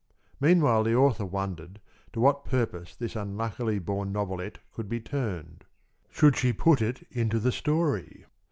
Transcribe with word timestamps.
Meanwhile 0.39 0.85
the 0.85 0.95
author 0.95 1.25
wondered 1.27 1.79
to 2.13 2.19
what 2.19 2.43
purpose 2.43 2.95
this 2.95 3.15
unluckily 3.15 3.77
born 3.77 4.11
novelette 4.11 4.57
could 4.71 4.89
be 4.89 4.99
turned. 4.99 5.63
Should 6.09 6.35
she 6.35 6.53
put 6.53 6.81
it 6.81 7.05
into 7.11 7.37
the 7.37 7.51
story? 7.51 8.25